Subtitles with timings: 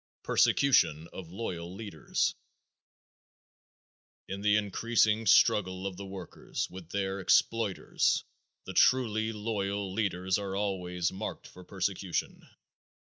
[0.23, 2.33] Persecution of Loyal Leaders.
[4.27, 8.23] In the unceasing struggle of the workers with their exploiters
[8.65, 12.49] the truly loyal leaders are always marked for persecution.